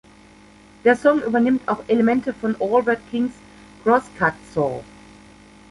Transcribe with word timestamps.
Der 0.83 0.95
Song 0.95 1.21
übernimmt 1.21 1.67
auch 1.67 1.83
Elemente 1.87 2.33
von 2.33 2.55
Albert 2.59 3.01
Kings 3.11 3.33
"Cross-Cut 3.83 4.33
Saw". 4.51 4.81